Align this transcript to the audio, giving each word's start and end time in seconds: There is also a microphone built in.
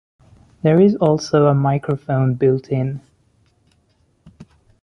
There 0.63 0.81
is 0.81 0.95
also 0.95 1.45
a 1.45 1.53
microphone 1.53 2.33
built 2.33 2.69
in. 2.69 3.01